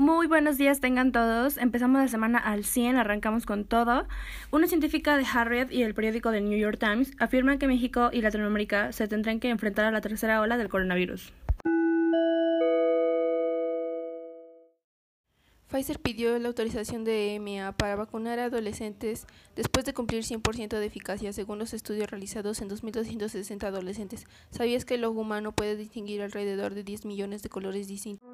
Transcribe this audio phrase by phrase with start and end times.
[0.00, 1.58] Muy buenos días tengan todos.
[1.58, 4.08] Empezamos la semana al 100, arrancamos con todo.
[4.50, 8.22] Una científica de Harvard y el periódico The New York Times afirman que México y
[8.22, 11.34] Latinoamérica se tendrán que enfrentar a la tercera ola del coronavirus.
[15.68, 20.86] Pfizer pidió la autorización de EMA para vacunar a adolescentes después de cumplir 100% de
[20.86, 24.26] eficacia, según los estudios realizados en 2.260 adolescentes.
[24.50, 28.26] ¿Sabías que el ojo humano puede distinguir alrededor de 10 millones de colores distintos?